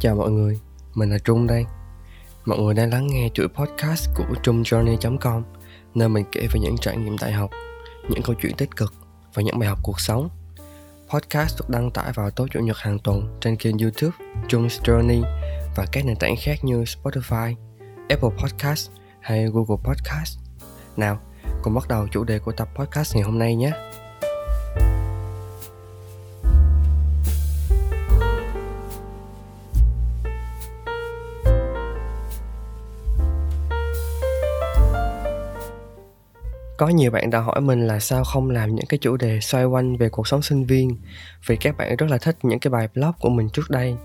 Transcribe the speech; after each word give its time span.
chào 0.00 0.14
mọi 0.14 0.30
người, 0.30 0.58
mình 0.94 1.10
là 1.10 1.18
Trung 1.18 1.46
đây. 1.46 1.64
Mọi 2.44 2.58
người 2.58 2.74
đang 2.74 2.90
lắng 2.90 3.06
nghe 3.06 3.28
chuỗi 3.34 3.48
podcast 3.48 4.08
của 4.16 4.24
trungjourney.com 4.42 5.42
nơi 5.94 6.08
mình 6.08 6.24
kể 6.32 6.46
về 6.52 6.60
những 6.60 6.76
trải 6.80 6.96
nghiệm 6.96 7.16
đại 7.20 7.32
học, 7.32 7.50
những 8.08 8.22
câu 8.22 8.34
chuyện 8.42 8.56
tích 8.56 8.76
cực 8.76 8.94
và 9.34 9.42
những 9.42 9.58
bài 9.58 9.68
học 9.68 9.78
cuộc 9.82 10.00
sống. 10.00 10.28
Podcast 11.10 11.58
được 11.58 11.68
đăng 11.68 11.90
tải 11.90 12.12
vào 12.12 12.30
tối 12.30 12.48
chủ 12.50 12.60
nhật 12.60 12.76
hàng 12.76 12.98
tuần 12.98 13.38
trên 13.40 13.56
kênh 13.56 13.78
YouTube 13.78 14.16
Trung 14.48 14.66
Journey 14.66 15.22
và 15.76 15.86
các 15.92 16.04
nền 16.04 16.16
tảng 16.16 16.34
khác 16.42 16.64
như 16.64 16.82
Spotify, 16.82 17.54
Apple 18.08 18.30
Podcast 18.42 18.90
hay 19.20 19.46
Google 19.46 19.82
Podcast. 19.84 20.38
Nào, 20.96 21.18
cùng 21.62 21.74
bắt 21.74 21.88
đầu 21.88 22.08
chủ 22.10 22.24
đề 22.24 22.38
của 22.38 22.52
tập 22.52 22.68
podcast 22.74 23.14
ngày 23.16 23.24
hôm 23.24 23.38
nay 23.38 23.54
nhé. 23.54 23.72
Có 36.78 36.88
nhiều 36.88 37.10
bạn 37.10 37.30
đã 37.30 37.38
hỏi 37.40 37.60
mình 37.60 37.86
là 37.86 38.00
sao 38.00 38.24
không 38.24 38.50
làm 38.50 38.74
những 38.74 38.86
cái 38.86 38.98
chủ 38.98 39.16
đề 39.16 39.40
xoay 39.40 39.64
quanh 39.64 39.96
về 39.96 40.08
cuộc 40.08 40.28
sống 40.28 40.42
sinh 40.42 40.64
viên. 40.64 40.96
Vì 41.46 41.56
các 41.56 41.76
bạn 41.76 41.96
rất 41.96 42.10
là 42.10 42.18
thích 42.18 42.36
những 42.42 42.58
cái 42.58 42.70
bài 42.70 42.88
blog 42.94 43.12
của 43.20 43.28
mình 43.28 43.48
trước 43.52 43.70
đây, 43.70 43.96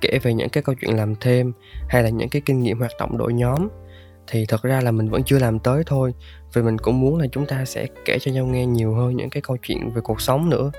Kể 0.00 0.18
về 0.22 0.34
những 0.34 0.48
cái 0.48 0.62
câu 0.62 0.74
chuyện 0.74 0.96
làm 0.96 1.14
thêm 1.20 1.52
hay 1.88 2.02
là 2.02 2.08
những 2.08 2.28
cái 2.28 2.42
kinh 2.46 2.60
nghiệm 2.60 2.78
hoạt 2.78 2.90
động 2.98 3.18
đội 3.18 3.32
nhóm. 3.32 3.68
Thì 4.26 4.46
thật 4.48 4.62
ra 4.62 4.80
là 4.80 4.90
mình 4.90 5.08
vẫn 5.08 5.22
chưa 5.22 5.38
làm 5.38 5.58
tới 5.58 5.82
thôi, 5.86 6.14
Vì 6.52 6.62
mình 6.62 6.78
cũng 6.78 7.00
muốn 7.00 7.18
là 7.18 7.26
chúng 7.32 7.46
ta 7.46 7.64
sẽ 7.64 7.86
kể 8.04 8.18
cho 8.20 8.32
nhau 8.32 8.46
nghe 8.46 8.66
nhiều 8.66 8.94
hơn 8.94 9.16
những 9.16 9.30
cái 9.30 9.40
câu 9.40 9.56
chuyện 9.62 9.90
về 9.90 10.00
cuộc 10.04 10.20
sống 10.20 10.50
nữa. 10.50 10.70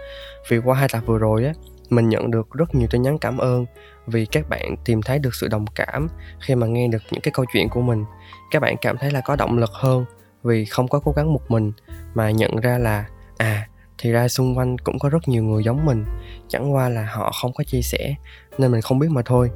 Vì 0.49 0.57
qua 0.57 0.75
hai 0.75 0.87
tập 0.91 1.03
vừa 1.05 1.17
rồi 1.17 1.45
á, 1.45 1.53
mình 1.89 2.09
nhận 2.09 2.31
được 2.31 2.51
rất 2.53 2.75
nhiều 2.75 2.87
tin 2.91 3.01
nhắn 3.01 3.17
cảm 3.19 3.37
ơn 3.37 3.65
vì 4.07 4.25
các 4.25 4.49
bạn 4.49 4.75
tìm 4.85 5.01
thấy 5.01 5.19
được 5.19 5.35
sự 5.35 5.47
đồng 5.47 5.65
cảm 5.75 6.07
khi 6.39 6.55
mà 6.55 6.67
nghe 6.67 6.87
được 6.87 7.03
những 7.11 7.21
cái 7.21 7.31
câu 7.31 7.45
chuyện 7.53 7.69
của 7.69 7.81
mình. 7.81 8.05
Các 8.51 8.59
bạn 8.59 8.75
cảm 8.81 8.97
thấy 8.97 9.11
là 9.11 9.21
có 9.21 9.35
động 9.35 9.57
lực 9.57 9.71
hơn 9.73 10.05
vì 10.43 10.65
không 10.65 10.87
có 10.87 10.99
cố 10.99 11.11
gắng 11.11 11.33
một 11.33 11.41
mình 11.51 11.71
mà 12.13 12.31
nhận 12.31 12.55
ra 12.55 12.77
là 12.77 13.05
à 13.37 13.67
thì 13.97 14.11
ra 14.11 14.27
xung 14.27 14.57
quanh 14.57 14.77
cũng 14.77 14.99
có 14.99 15.09
rất 15.09 15.27
nhiều 15.27 15.43
người 15.43 15.63
giống 15.63 15.85
mình, 15.85 16.05
chẳng 16.47 16.73
qua 16.73 16.89
là 16.89 17.05
họ 17.11 17.31
không 17.41 17.53
có 17.53 17.63
chia 17.63 17.81
sẻ, 17.81 18.15
nên 18.57 18.71
mình 18.71 18.81
không 18.81 18.99
biết 18.99 19.07
mà 19.09 19.21
thôi. 19.25 19.49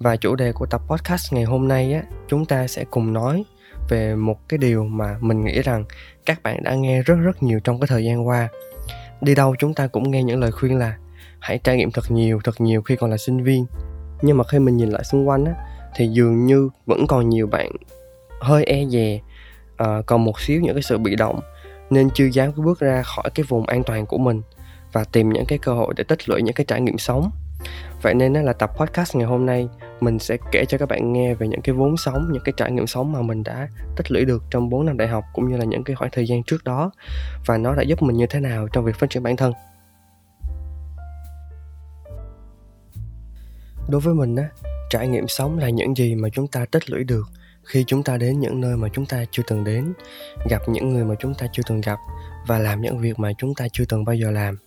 Và 0.00 0.16
chủ 0.16 0.36
đề 0.36 0.52
của 0.52 0.66
tập 0.66 0.80
podcast 0.88 1.32
ngày 1.32 1.44
hôm 1.44 1.68
nay 1.68 1.92
á, 1.92 2.02
chúng 2.28 2.46
ta 2.46 2.66
sẽ 2.66 2.84
cùng 2.90 3.12
nói 3.12 3.44
về 3.88 4.14
một 4.14 4.48
cái 4.48 4.58
điều 4.58 4.84
mà 4.84 5.16
mình 5.20 5.44
nghĩ 5.44 5.62
rằng 5.62 5.84
các 6.26 6.42
bạn 6.42 6.62
đã 6.62 6.74
nghe 6.74 7.02
rất 7.02 7.14
rất 7.14 7.42
nhiều 7.42 7.60
trong 7.64 7.80
cái 7.80 7.86
thời 7.86 8.04
gian 8.04 8.26
qua. 8.26 8.48
Đi 9.20 9.34
đâu 9.34 9.54
chúng 9.58 9.74
ta 9.74 9.86
cũng 9.86 10.10
nghe 10.10 10.22
những 10.22 10.40
lời 10.40 10.52
khuyên 10.52 10.78
là, 10.78 10.96
hãy 11.38 11.58
trải 11.58 11.76
nghiệm 11.76 11.90
thật 11.90 12.10
nhiều 12.10 12.40
thật 12.44 12.60
nhiều 12.60 12.82
khi 12.82 12.96
còn 12.96 13.10
là 13.10 13.16
sinh 13.16 13.42
viên. 13.42 13.66
Nhưng 14.22 14.36
mà 14.36 14.44
khi 14.44 14.58
mình 14.58 14.76
nhìn 14.76 14.90
lại 14.90 15.04
xung 15.04 15.28
quanh 15.28 15.44
á, 15.44 15.54
thì 15.94 16.08
dường 16.08 16.46
như 16.46 16.68
vẫn 16.86 17.06
còn 17.06 17.28
nhiều 17.28 17.46
bạn 17.46 17.70
hơi 18.40 18.64
e 18.64 18.84
dè 18.84 19.20
uh, 19.82 20.06
còn 20.06 20.24
một 20.24 20.40
xíu 20.40 20.60
những 20.60 20.74
cái 20.74 20.82
sự 20.82 20.98
bị 20.98 21.16
động 21.16 21.40
nên 21.90 22.10
chưa 22.14 22.26
dám 22.26 22.52
bước 22.56 22.80
ra 22.80 23.02
khỏi 23.02 23.30
cái 23.34 23.44
vùng 23.48 23.66
an 23.66 23.82
toàn 23.84 24.06
của 24.06 24.18
mình 24.18 24.42
và 24.92 25.04
tìm 25.04 25.28
những 25.28 25.44
cái 25.48 25.58
cơ 25.58 25.72
hội 25.72 25.94
để 25.96 26.04
tích 26.04 26.28
lũy 26.28 26.42
những 26.42 26.54
cái 26.54 26.64
trải 26.64 26.80
nghiệm 26.80 26.98
sống. 26.98 27.30
Vậy 28.02 28.14
nên 28.14 28.32
là 28.32 28.52
tập 28.52 28.70
podcast 28.76 29.16
ngày 29.16 29.26
hôm 29.26 29.46
nay 29.46 29.68
mình 30.00 30.18
sẽ 30.18 30.36
kể 30.52 30.64
cho 30.68 30.78
các 30.78 30.88
bạn 30.88 31.12
nghe 31.12 31.34
về 31.34 31.48
những 31.48 31.60
cái 31.60 31.74
vốn 31.74 31.96
sống 31.96 32.32
những 32.32 32.42
cái 32.44 32.52
trải 32.56 32.72
nghiệm 32.72 32.86
sống 32.86 33.12
mà 33.12 33.22
mình 33.22 33.42
đã 33.42 33.68
tích 33.96 34.10
lũy 34.10 34.24
được 34.24 34.42
trong 34.50 34.68
4 34.68 34.86
năm 34.86 34.96
đại 34.96 35.08
học 35.08 35.24
cũng 35.32 35.48
như 35.48 35.56
là 35.56 35.64
những 35.64 35.84
cái 35.84 35.96
khoảng 35.96 36.10
thời 36.10 36.26
gian 36.26 36.42
trước 36.42 36.64
đó 36.64 36.90
và 37.46 37.58
nó 37.58 37.74
đã 37.74 37.82
giúp 37.82 38.02
mình 38.02 38.16
như 38.16 38.26
thế 38.26 38.40
nào 38.40 38.68
trong 38.72 38.84
việc 38.84 38.96
phát 38.96 39.10
triển 39.10 39.22
bản 39.22 39.36
thân. 39.36 39.52
Đối 43.88 44.00
với 44.00 44.14
mình 44.14 44.36
á 44.36 44.48
trải 44.90 45.08
nghiệm 45.08 45.28
sống 45.28 45.58
là 45.58 45.68
những 45.68 45.96
gì 45.96 46.14
mà 46.14 46.28
chúng 46.28 46.46
ta 46.46 46.64
tích 46.70 46.90
lũy 46.90 47.04
được 47.04 47.26
khi 47.66 47.84
chúng 47.86 48.02
ta 48.02 48.16
đến 48.16 48.40
những 48.40 48.60
nơi 48.60 48.76
mà 48.76 48.88
chúng 48.92 49.06
ta 49.06 49.24
chưa 49.30 49.42
từng 49.46 49.64
đến 49.64 49.92
gặp 50.50 50.62
những 50.68 50.88
người 50.88 51.04
mà 51.04 51.14
chúng 51.18 51.34
ta 51.34 51.46
chưa 51.52 51.62
từng 51.66 51.80
gặp 51.80 51.98
và 52.46 52.58
làm 52.58 52.80
những 52.80 52.98
việc 52.98 53.18
mà 53.18 53.32
chúng 53.38 53.54
ta 53.54 53.66
chưa 53.72 53.84
từng 53.84 54.04
bao 54.04 54.14
giờ 54.14 54.30
làm. 54.30 54.58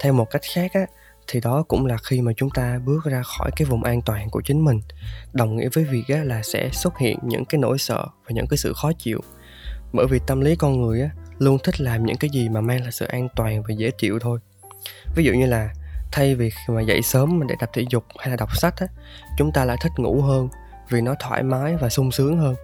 Theo 0.00 0.12
một 0.12 0.30
cách 0.30 0.42
khác 0.54 0.70
á 0.74 0.86
thì 1.26 1.40
đó 1.40 1.64
cũng 1.68 1.86
là 1.86 1.96
khi 2.04 2.20
mà 2.20 2.32
chúng 2.36 2.50
ta 2.50 2.78
bước 2.84 3.04
ra 3.04 3.22
khỏi 3.22 3.50
cái 3.56 3.66
vùng 3.66 3.84
an 3.84 4.02
toàn 4.02 4.30
của 4.30 4.42
chính 4.44 4.64
mình. 4.64 4.80
Đồng 5.32 5.56
nghĩa 5.56 5.68
với 5.72 5.84
việc 5.84 6.04
á, 6.08 6.24
là 6.24 6.42
sẽ 6.42 6.70
xuất 6.72 6.98
hiện 6.98 7.18
những 7.22 7.44
cái 7.44 7.58
nỗi 7.58 7.78
sợ 7.78 8.06
và 8.24 8.30
những 8.30 8.46
cái 8.46 8.58
sự 8.58 8.72
khó 8.76 8.92
chịu. 8.98 9.20
Bởi 9.92 10.06
vì 10.10 10.20
tâm 10.26 10.40
lý 10.40 10.56
con 10.56 10.82
người 10.82 11.02
á, 11.02 11.10
luôn 11.38 11.58
thích 11.64 11.80
làm 11.80 12.06
những 12.06 12.16
cái 12.16 12.30
gì 12.30 12.48
mà 12.48 12.60
mang 12.60 12.82
lại 12.82 12.92
sự 12.92 13.06
an 13.06 13.28
toàn 13.36 13.62
và 13.62 13.74
dễ 13.74 13.90
chịu 13.90 14.18
thôi. 14.18 14.38
Ví 15.16 15.24
dụ 15.24 15.32
như 15.32 15.46
là 15.46 15.68
thay 16.12 16.34
vì 16.34 16.50
mà 16.68 16.80
dậy 16.80 17.02
sớm 17.02 17.46
để 17.48 17.54
tập 17.58 17.70
thể 17.72 17.84
dục 17.90 18.04
hay 18.18 18.30
là 18.30 18.36
đọc 18.36 18.56
sách 18.56 18.74
á, 18.76 18.86
chúng 19.38 19.52
ta 19.52 19.64
lại 19.64 19.76
thích 19.82 19.92
ngủ 19.96 20.22
hơn 20.22 20.48
vì 20.90 21.00
nó 21.00 21.14
thoải 21.20 21.42
mái 21.42 21.76
và 21.76 21.88
sung 21.88 22.10
sướng 22.10 22.38
hơn. 22.38 22.54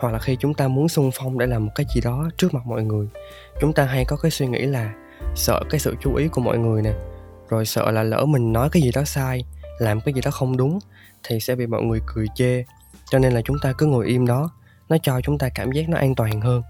Hoặc 0.00 0.12
là 0.12 0.18
khi 0.18 0.36
chúng 0.40 0.54
ta 0.54 0.68
muốn 0.68 0.88
sung 0.88 1.10
phong 1.14 1.38
để 1.38 1.46
làm 1.46 1.66
một 1.66 1.72
cái 1.74 1.86
gì 1.94 2.00
đó 2.00 2.30
trước 2.36 2.54
mặt 2.54 2.66
mọi 2.66 2.82
người, 2.82 3.06
chúng 3.60 3.72
ta 3.72 3.84
hay 3.84 4.04
có 4.04 4.16
cái 4.16 4.30
suy 4.30 4.46
nghĩ 4.46 4.60
là 4.60 4.92
sợ 5.34 5.60
cái 5.70 5.80
sự 5.80 5.96
chú 6.00 6.14
ý 6.14 6.28
của 6.28 6.40
mọi 6.40 6.58
người 6.58 6.82
nè, 6.82 6.92
rồi 7.48 7.66
sợ 7.66 7.90
là 7.90 8.02
lỡ 8.02 8.24
mình 8.24 8.52
nói 8.52 8.68
cái 8.72 8.82
gì 8.82 8.90
đó 8.92 9.04
sai, 9.04 9.44
làm 9.78 10.00
cái 10.00 10.14
gì 10.14 10.20
đó 10.20 10.30
không 10.30 10.56
đúng 10.56 10.78
thì 11.22 11.40
sẽ 11.40 11.54
bị 11.54 11.66
mọi 11.66 11.82
người 11.82 12.00
cười 12.06 12.26
chê. 12.34 12.64
Cho 13.10 13.18
nên 13.18 13.32
là 13.32 13.40
chúng 13.44 13.56
ta 13.62 13.72
cứ 13.78 13.86
ngồi 13.86 14.06
im 14.06 14.26
đó, 14.26 14.50
nó 14.88 14.96
cho 15.02 15.20
chúng 15.20 15.38
ta 15.38 15.48
cảm 15.54 15.72
giác 15.72 15.88
nó 15.88 15.96
an 15.98 16.14
toàn 16.14 16.40
hơn. 16.40 16.62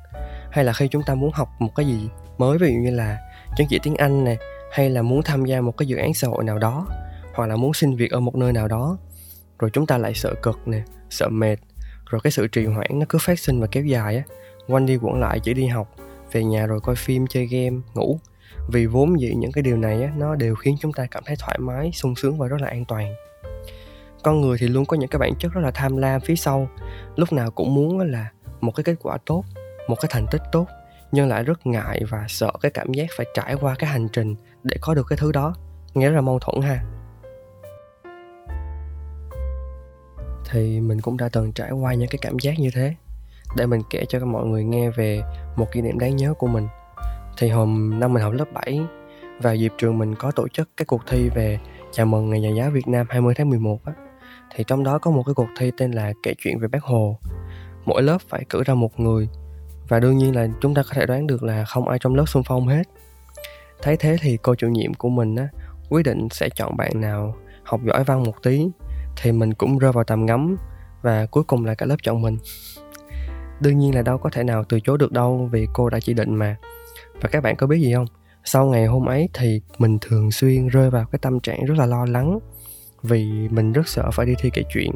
Hay 0.51 0.65
là 0.65 0.73
khi 0.73 0.89
chúng 0.89 1.03
ta 1.03 1.15
muốn 1.15 1.31
học 1.33 1.49
một 1.59 1.75
cái 1.75 1.87
gì 1.87 2.09
mới, 2.39 2.59
ví 2.59 2.69
dụ 2.69 2.75
như 2.75 2.91
là 2.91 3.19
chứng 3.57 3.67
chỉ 3.71 3.79
tiếng 3.83 3.97
anh 3.97 4.25
nè, 4.25 4.37
hay 4.73 4.91
là 4.91 5.03
muốn 5.03 5.23
tham 5.23 5.45
gia 5.45 5.61
một 5.61 5.77
cái 5.77 5.89
dự 5.89 5.97
án 5.97 6.15
xã 6.15 6.29
hội 6.29 6.45
nào 6.45 6.59
đó, 6.59 6.87
hoặc 7.35 7.47
là 7.47 7.57
muốn 7.57 7.75
xin 7.75 7.97
việc 7.97 8.11
ở 8.11 8.21
một 8.21 8.35
nơi 8.35 8.53
nào 8.53 8.69
đó 8.69 8.99
rồi 9.61 9.71
chúng 9.73 9.87
ta 9.87 9.99
lại 9.99 10.15
sợ 10.15 10.35
cực 10.43 10.69
nè 10.69 10.83
sợ 11.11 11.29
mệt. 11.29 11.57
Rồi 12.11 12.21
cái 12.25 12.31
sự 12.31 12.47
trì 12.47 12.67
hoãn 12.67 12.91
nó 12.93 13.07
cứ 13.09 13.19
phát 13.19 13.39
sinh 13.39 13.61
và 13.61 13.67
kéo 13.67 13.85
dài 13.85 14.17
á. 14.17 14.23
Quanh 14.69 14.87
đi 14.87 14.97
quẩn 14.97 15.21
lại 15.21 15.41
chỉ 15.43 15.55
đi 15.55 15.67
học 15.67 15.95
về 16.33 16.45
nhà 16.45 16.67
rồi 16.67 16.81
coi 16.81 16.97
phim 16.97 17.27
chơi 17.27 17.47
game 17.47 17.77
ngủ. 17.95 18.19
Vì 18.69 18.87
vốn 18.87 19.21
dĩ 19.21 19.35
những 19.35 19.53
cái 19.53 19.63
điều 19.63 19.77
này 19.77 20.03
á, 20.03 20.13
nó 20.17 20.35
đều 20.35 20.55
khiến 20.55 20.77
chúng 20.81 20.93
ta 20.93 21.07
cảm 21.11 21.23
thấy 21.27 21.37
thoải 21.39 21.59
mái 21.59 21.91
sung 21.93 22.15
sướng 22.17 22.39
và 22.39 22.49
rất 22.49 22.61
là 22.61 22.69
an 22.69 22.85
toàn. 22.85 23.15
Con 24.23 24.41
người 24.41 24.59
thì 24.61 24.69
luôn 24.69 24.87
có 24.87 24.97
những 24.97 25.09
cái 25.09 25.19
bản 25.19 25.33
chất 25.39 25.53
rất 25.53 25.61
là 25.61 25.71
tham 25.71 25.97
lam 25.97 26.21
phía 26.21 26.37
sau. 26.37 26.69
Lúc 27.17 27.33
nào 27.33 27.51
cũng 27.51 27.75
muốn 27.75 28.01
là 28.01 28.31
một 28.61 28.73
cái 28.77 28.85
kết 28.85 28.95
quả 29.03 29.19
tốt 29.27 29.45
một 29.89 29.97
cái 30.01 30.09
thành 30.13 30.27
tích 30.31 30.43
tốt 30.53 30.67
nhưng 31.13 31.29
lại 31.29 31.45
rất 31.45 31.67
ngại 31.67 32.03
và 32.09 32.25
sợ 32.29 32.53
cái 32.61 32.71
cảm 32.71 32.93
giác 32.93 33.07
phải 33.17 33.27
trải 33.35 33.55
qua 33.55 33.75
cái 33.79 33.91
hành 33.91 34.09
trình 34.09 34.35
để 34.63 34.77
có 34.81 34.95
được 34.95 35.07
cái 35.09 35.17
thứ 35.17 35.33
đó. 35.33 35.55
Nghĩa 35.95 36.11
là 36.11 36.21
mâu 36.21 36.39
thuẫn 36.39 36.63
ha. 36.63 36.85
Thì 40.51 40.81
mình 40.81 41.01
cũng 41.01 41.17
đã 41.17 41.29
từng 41.33 41.53
trải 41.53 41.71
qua 41.71 41.95
những 41.95 42.09
cái 42.09 42.19
cảm 42.23 42.39
giác 42.39 42.59
như 42.59 42.71
thế. 42.75 42.95
Để 43.57 43.67
mình 43.67 43.81
kể 43.91 44.05
cho 44.09 44.27
mọi 44.27 44.47
người 44.47 44.65
nghe 44.65 44.91
về 44.91 45.23
một 45.57 45.73
kỷ 45.73 45.81
niệm 45.81 45.99
đáng 45.99 46.17
nhớ 46.17 46.35
của 46.39 46.47
mình. 46.47 46.69
Thì 47.39 47.49
hồi 47.49 47.67
năm 47.67 48.13
mình 48.13 48.23
học 48.23 48.33
lớp 48.33 48.45
7 48.53 48.81
vào 49.43 49.55
dịp 49.55 49.73
trường 49.79 49.99
mình 49.99 50.15
có 50.15 50.31
tổ 50.31 50.49
chức 50.49 50.69
cái 50.77 50.87
cuộc 50.87 51.03
thi 51.07 51.29
về 51.29 51.59
chào 51.93 52.07
mừng 52.07 52.31
ngày 52.31 52.41
nhà 52.41 52.51
giáo 52.51 52.71
Việt 52.71 52.89
Nam 52.89 53.07
20 53.11 53.35
tháng 53.35 53.51
11 53.51 53.79
á. 53.85 53.93
Thì 54.55 54.65
trong 54.67 54.85
đó 54.85 54.99
có 54.99 55.11
một 55.11 55.23
cái 55.27 55.35
cuộc 55.35 55.49
thi 55.59 55.71
tên 55.77 55.93
là 55.93 56.13
kể 56.23 56.35
chuyện 56.39 56.59
về 56.59 56.69
bác 56.69 56.83
Hồ. 56.83 57.19
Mỗi 57.85 58.03
lớp 58.03 58.19
phải 58.29 58.45
cử 58.49 58.63
ra 58.65 58.75
một 58.75 59.01
người. 59.01 59.29
Và 59.89 60.01
đương 60.01 60.19
nhiên 60.19 60.37
là 60.37 60.49
chúng 60.61 60.75
ta 60.75 60.83
có 60.83 60.91
thể 60.95 61.07
đoán 61.07 61.27
được 61.27 61.43
là 61.43 61.65
không 61.65 61.89
ai 61.89 61.99
trong 61.99 62.15
lớp 62.15 62.25
xung 62.27 62.43
phong 62.47 62.69
hết. 62.69 62.83
Thấy 63.83 63.97
thế 63.97 64.17
thì 64.21 64.39
cô 64.43 64.55
chủ 64.55 64.69
nhiệm 64.69 64.95
của 64.95 65.09
mình 65.09 65.37
á, 65.37 65.49
quyết 65.89 66.03
định 66.03 66.29
sẽ 66.31 66.49
chọn 66.49 66.77
bạn 66.77 67.01
nào 67.01 67.37
học 67.63 67.81
giỏi 67.85 68.05
văn 68.05 68.23
một 68.23 68.43
tí 68.43 68.69
thì 69.17 69.33
mình 69.33 69.55
cũng 69.55 69.79
rơi 69.79 69.93
vào 69.93 70.05
tầm 70.05 70.27
ngắm 70.27 70.57
và 71.03 71.27
cuối 71.27 71.45
cùng 71.45 71.65
là 71.65 71.75
cả 71.75 71.87
lớp 71.87 71.97
chọn 72.03 72.23
mình. 72.23 72.39
Đương 73.61 73.79
nhiên 73.79 73.95
là 73.95 74.03
đâu 74.03 74.19
có 74.19 74.31
thể 74.33 74.45
nào 74.45 74.65
từ 74.65 74.81
chối 74.81 74.99
được 74.99 75.13
đâu 75.13 75.49
vì 75.53 75.67
cô 75.73 75.91
đã 75.91 76.01
chỉ 76.01 76.15
định 76.15 76.35
mà. 76.35 76.57
Và 77.21 77.29
các 77.29 77.43
bạn 77.43 77.57
có 77.57 77.67
biết 77.67 77.79
gì 77.79 77.95
không? 77.95 78.07
Sau 78.45 78.67
ngày 78.67 78.87
hôm 78.87 79.09
ấy 79.09 79.29
thì 79.35 79.61
mình 79.79 79.99
thường 80.01 80.31
xuyên 80.31 80.69
rơi 80.69 80.91
vào 80.91 81.05
cái 81.13 81.19
tâm 81.19 81.41
trạng 81.41 81.65
rất 81.65 81.75
là 81.79 81.87
lo 81.87 82.05
lắng 82.05 82.39
vì 83.03 83.49
mình 83.49 83.73
rất 83.73 83.89
sợ 83.89 84.11
phải 84.11 84.27
đi 84.27 84.35
thi 84.39 84.51
kể 84.53 84.63
chuyện. 84.75 84.93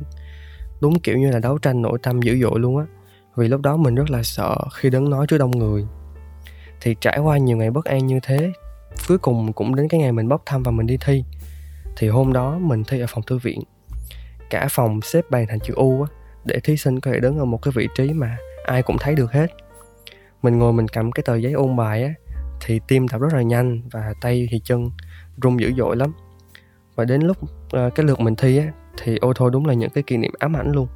Đúng 0.81 0.99
kiểu 0.99 1.19
như 1.19 1.31
là 1.31 1.39
đấu 1.39 1.59
tranh 1.59 1.83
nội 1.83 1.99
tâm 2.03 2.23
dữ 2.23 2.39
dội 2.43 2.61
luôn 2.61 2.79
á, 2.79 2.85
vì 3.37 3.49
lúc 3.49 3.61
đó 3.61 3.77
mình 3.77 3.95
rất 3.95 4.11
là 4.11 4.23
sợ 4.23 4.57
khi 4.75 4.91
đứng 4.91 5.11
nói 5.11 5.27
trước 5.27 5.39
đông 5.39 5.51
người. 5.51 5.87
Thì 6.81 6.97
trải 7.01 7.19
qua 7.19 7.39
nhiều 7.39 7.57
ngày 7.57 7.71
bất 7.71 7.85
an 7.85 8.07
như 8.07 8.21
thế, 8.23 8.53
cuối 9.09 9.19
cùng 9.19 9.53
cũng 9.53 9.75
đến 9.75 9.89
cái 9.89 10.01
ngày 10.01 10.13
mình 10.13 10.29
bốc 10.29 10.43
thăm 10.47 10.63
và 10.63 10.71
mình 10.71 10.87
đi 10.87 10.97
thi. 11.01 11.25
Thì 11.97 12.09
hôm 12.09 12.33
đó 12.33 12.59
mình 12.59 12.85
thi 12.85 13.01
ở 13.01 13.07
phòng 13.09 13.25
thư 13.27 13.39
viện 13.39 13.61
cả 14.55 14.67
phòng 14.71 15.01
xếp 15.03 15.31
bàn 15.31 15.47
thành 15.49 15.61
chữ 15.61 15.75
U 15.75 16.03
á, 16.03 16.09
để 16.45 16.61
thí 16.61 16.77
sinh 16.77 17.01
có 17.01 17.11
thể 17.11 17.21
đứng 17.21 17.39
ở 17.39 17.45
một 17.45 17.63
cái 17.63 17.73
vị 17.77 17.89
trí 17.97 18.13
mà 18.13 18.37
ai 18.67 18.83
cũng 18.83 18.97
thấy 18.99 19.15
được 19.15 19.33
hết. 19.33 19.47
Mình 20.43 20.59
ngồi 20.59 20.73
mình 20.73 20.89
cầm 20.89 21.13
cái 21.13 21.23
tờ 21.23 21.37
giấy 21.37 21.53
ôn 21.53 21.77
bài 21.77 22.05
á 22.05 22.15
thì 22.61 22.81
tim 22.89 23.09
đập 23.09 23.21
rất 23.21 23.35
là 23.35 23.43
nhanh 23.43 23.83
và 23.93 24.15
tay 24.21 24.49
thì 24.51 24.61
chân 24.65 24.91
run 25.43 25.61
dữ 25.61 25.73
dội 25.77 25.97
lắm. 25.97 26.13
Và 26.95 27.05
đến 27.05 27.23
lúc 27.23 27.37
uh, 27.43 27.95
cái 27.95 28.07
lượt 28.07 28.21
mình 28.21 28.35
thi 28.35 28.59
á 28.59 28.65
thì 29.03 29.17
ô 29.17 29.33
thôi 29.33 29.51
đúng 29.53 29.67
là 29.67 29.75
những 29.75 29.91
cái 29.91 30.03
kỷ 30.03 30.17
niệm 30.17 30.33
ám 30.39 30.57
ảnh 30.57 30.73
luôn. 30.73 30.89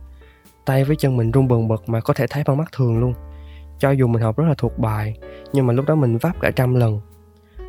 Tay 0.65 0.85
với 0.85 0.97
chân 0.97 1.17
mình 1.17 1.31
run 1.31 1.49
bần 1.49 1.69
bật 1.69 1.89
mà 1.89 2.01
có 2.01 2.15
thể 2.15 2.27
thấy 2.31 2.43
bằng 2.47 2.57
mắt 2.57 2.73
thường 2.73 3.01
luôn. 3.01 3.15
Cho 3.79 3.91
dù 3.91 4.07
mình 4.07 4.23
học 4.23 4.39
rất 4.39 4.45
là 4.49 4.55
thuộc 4.59 4.79
bài 4.79 5.19
nhưng 5.53 5.67
mà 5.67 5.73
lúc 5.73 5.87
đó 5.87 5.95
mình 5.95 6.19
vấp 6.19 6.41
cả 6.41 6.51
trăm 6.51 6.75
lần. 6.75 7.01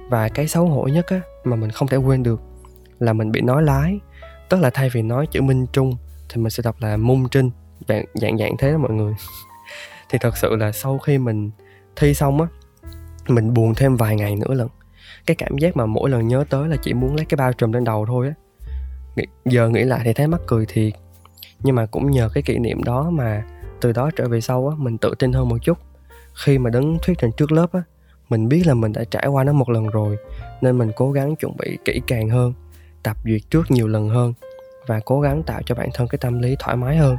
Và 0.09 0.29
cái 0.29 0.47
xấu 0.47 0.65
hổ 0.65 0.83
nhất 0.83 1.07
á 1.07 1.21
mà 1.43 1.55
mình 1.55 1.71
không 1.71 1.87
thể 1.87 1.97
quên 1.97 2.23
được 2.23 2.41
là 2.99 3.13
mình 3.13 3.31
bị 3.31 3.41
nói 3.41 3.63
lái 3.63 3.99
tức 4.49 4.59
là 4.59 4.69
thay 4.69 4.89
vì 4.89 5.01
nói 5.01 5.27
chữ 5.27 5.41
minh 5.41 5.65
trung 5.73 5.97
thì 6.29 6.41
mình 6.41 6.49
sẽ 6.49 6.63
đọc 6.63 6.75
là 6.79 6.97
mung 6.97 7.29
trinh, 7.29 7.49
dạng 7.87 8.05
dạng 8.13 8.37
dạng 8.37 8.57
thế 8.57 8.71
đó 8.71 8.77
mọi 8.77 8.91
người. 8.91 9.13
Thì 10.09 10.17
thật 10.21 10.37
sự 10.37 10.55
là 10.55 10.71
sau 10.71 10.97
khi 10.97 11.17
mình 11.17 11.51
thi 11.95 12.13
xong 12.13 12.41
á, 12.41 12.47
mình 13.27 13.53
buồn 13.53 13.75
thêm 13.75 13.95
vài 13.95 14.15
ngày 14.15 14.35
nữa 14.35 14.53
lần 14.53 14.69
cái 15.25 15.35
cảm 15.35 15.57
giác 15.57 15.77
mà 15.77 15.85
mỗi 15.85 16.09
lần 16.09 16.27
nhớ 16.27 16.45
tới 16.49 16.67
là 16.67 16.75
chỉ 16.81 16.93
muốn 16.93 17.15
lấy 17.15 17.25
cái 17.25 17.35
bao 17.35 17.53
trùm 17.53 17.71
lên 17.71 17.83
đầu 17.83 18.05
thôi 18.05 18.27
á. 18.27 18.33
Giờ 19.45 19.69
nghĩ 19.69 19.83
lại 19.83 20.01
thì 20.03 20.13
thấy 20.13 20.27
mắc 20.27 20.41
cười 20.47 20.65
thiệt. 20.65 20.93
Nhưng 21.63 21.75
mà 21.75 21.85
cũng 21.85 22.11
nhờ 22.11 22.29
cái 22.33 22.43
kỷ 22.43 22.57
niệm 22.57 22.83
đó 22.83 23.09
mà 23.09 23.43
từ 23.81 23.91
đó 23.91 24.11
trở 24.15 24.27
về 24.27 24.41
sau 24.41 24.67
á, 24.67 24.75
mình 24.79 24.97
tự 24.97 25.15
tin 25.19 25.33
hơn 25.33 25.49
một 25.49 25.57
chút. 25.61 25.77
Khi 26.33 26.57
mà 26.57 26.69
đứng 26.69 26.97
thuyết 27.01 27.17
trình 27.17 27.31
trước 27.37 27.51
lớp 27.51 27.73
á, 27.73 27.83
mình 28.29 28.49
biết 28.49 28.67
là 28.67 28.73
mình 28.73 28.93
đã 28.93 29.03
trải 29.03 29.27
qua 29.27 29.43
nó 29.43 29.53
một 29.53 29.69
lần 29.69 29.87
rồi, 29.87 30.17
nên 30.61 30.77
mình 30.77 30.91
cố 30.95 31.11
gắng 31.11 31.35
chuẩn 31.35 31.57
bị 31.57 31.77
kỹ 31.85 32.01
càng 32.07 32.29
hơn 32.29 32.53
tập 33.03 33.17
duyệt 33.25 33.41
trước 33.49 33.71
nhiều 33.71 33.87
lần 33.87 34.09
hơn 34.09 34.33
và 34.87 34.99
cố 35.05 35.21
gắng 35.21 35.43
tạo 35.43 35.61
cho 35.65 35.75
bản 35.75 35.89
thân 35.93 36.07
cái 36.07 36.19
tâm 36.21 36.39
lý 36.39 36.55
thoải 36.59 36.77
mái 36.77 36.97
hơn. 36.97 37.17